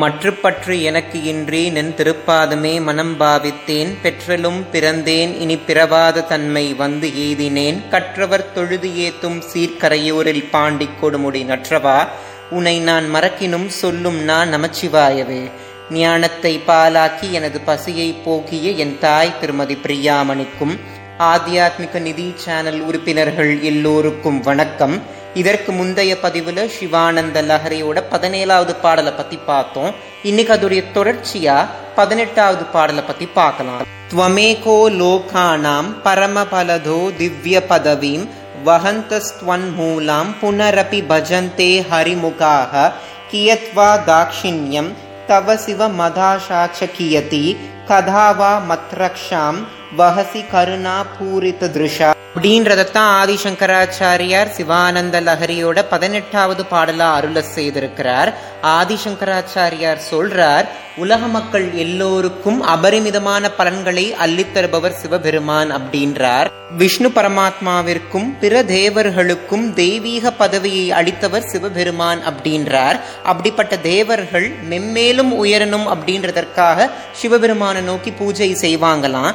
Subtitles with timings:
[0.00, 8.52] மற்றுப்பற்று எனக்கு இன்றி நின் திருப்பாதமே மனம் பாவித்தேன் பெற்றலும் பிறந்தேன் இனி பிறவாத தன்மை வந்து எய்தினேன் கற்றவர்
[8.52, 12.08] தொழுது ஏத்தும் சீர்கரையோரில் பாண்டி கொடுமுடி நற்றவா?
[12.50, 15.50] உனை நான் மறக்கினும் சொல்லும் நான் நமச்சிவாயவே.
[15.90, 20.76] ஞானத்தை பாலாக்கி எனது பசியை போக்கிய என் தாய் திருமதி பிரியாமணிக்கும்
[21.18, 25.22] ஆத்தியாத்மிக நிதி சேனல் உறுப்பினர்கள் எல்லோருக்கும் வணக்கம்.
[25.33, 29.91] இதற்கு முந்தைய பதிவுல சிவானந்த லஹரியோட பதினேழாவது பாடலை பத்தி பார்த்தோம்
[30.23, 31.57] இன்னைக்கு அதோடைய தொடர்ச்சியா
[31.95, 38.25] பதினெட்டாவது பாடலை பத்தி பார்க்கலாம் துவமேகோ லோகானாம் பரமபலதோ திவ்ய பதவீம்
[38.65, 42.73] வஹந்தஸ்த்வன்மூலாம் புனரபி பஜந்தே ஹரிமுகாக
[43.31, 44.89] கியத்வா தாக்ஷிண்யம்
[45.27, 47.45] தவ சிவ மதாஷாச்ச கியதி
[47.89, 49.59] கதாவா மத்ரக்ஷாம்
[49.98, 52.12] வஹசி கருணா பூரித்த திருஷா.
[52.36, 58.32] அப்படின்றதத்தான் ஆதிசங்கராச்சாரியார் சிவானந்த லஹரியோட பதினெட்டாவது பாடலா அருள செய்திருக்கிறார்.
[58.62, 66.50] ஆதிசங்கராச்சாரியார் சொல்றார் உலக மக்கள் எல்லோருக்கும் அபரிமிதமான பலன்களை அள்ளித்தருபவர் சிவபெருமான் அப்படின்றார்.
[66.76, 73.00] விஷ்ணு பரமாத்மாவிற்கும் பிற தேவர்களுக்கும் தெய்வீக பதவியை அளித்தவர் சிவபெருமான் அப்படின்றார்.
[73.22, 79.34] அப்படிப்பட்ட தேவர்கள் மெம்மேலும் உயரணும் அப்படின்றதற்காக சிவபெருமானை நோக்கி பூஜை செய்வாங்களாம்.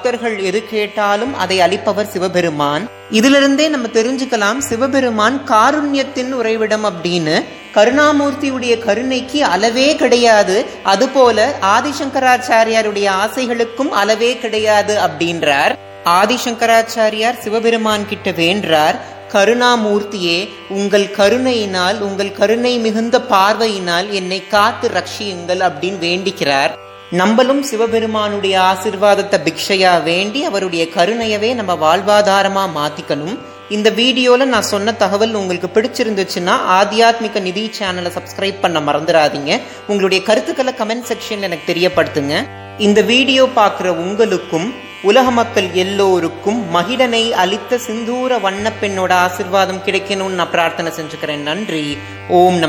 [0.00, 2.84] பக்தர்கள் எது கேட்டாலும் அதை அளிப்பவர் சிவபெருமான்.
[3.10, 7.34] இதிலிருந்தே நம்ம தெரிஞ்சுக்கலாம் சிவபெருமான் காருண்யத்தின் உறைவிடம் அப்படின்னு
[7.74, 10.56] கருணாமூர்த்தியுடைய கருணைக்கு அளவே கிடையாது.
[10.82, 11.38] அதுபோல
[11.74, 15.74] ஆதிசங்கராச்சாரியாருடைய ஆசைகளுக்கும் அளவே கிடையாது அப்படின்றார்.
[16.04, 18.98] ஆதிசங்கராச்சாரியார் சிவபெருமான் கிட்ட வேண்டார்
[19.32, 26.72] கருணாமூர்த்தியே உங்கள் கருணையினால் உங்கள் கருணை மிகுந்த பார்வையினால் என்னை காத்து ரட்சியுங்கள் அப்படின்னு வேண்டிக்கிறார்.
[27.10, 33.38] நம்மளும் சிவபெருமானுடைய ஆசிர்வாதத்தை பிக்ஷையா வேண்டி அவருடைய கருணையவே நம்ம வாழ்வாதாரமா மாத்திக்கணும்.
[33.68, 39.60] இந்த வீடியோல நான் சொன்ன தகவல் உங்களுக்கு பிடிச்சிருந்துச்சுன்னா ஆத்தியாத்மிக நிதி சேனலை சப்ஸ்கிரைப் பண்ண மறந்துடாதீங்க.
[39.86, 42.48] உங்களுடைய கருத்துக்களை கமெண்ட் செக்ஷன்ல எனக்கு தெரியப்படுத்துங்க.
[42.78, 50.50] இந்த வீடியோ பார்க்குற உங்களுக்கும் உலக மக்கள் எல்லோருக்கும் மகிழனை அளித்த சிந்தூர வண்ண பெண்ணோட ஆசிர்வாதம் கிடைக்கணும்னு நான்
[50.50, 51.36] பிரார்த்தனை செஞ்சுக்கிறேன்.
[51.36, 51.98] நன்றி.
[52.28, 52.68] ஓம் நம